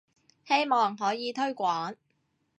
[0.45, 1.95] 希望可以推廣